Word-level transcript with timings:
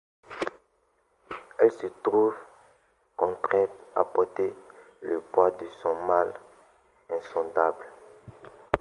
Elle 1.59 1.71
se 1.71 1.85
retrouve 1.85 2.33
contrainte 3.15 3.69
à 3.93 4.03
porter 4.03 4.51
le 5.01 5.21
poids 5.31 5.51
de 5.51 5.67
son 5.83 5.93
mal 6.07 6.33
insondable. 7.11 7.85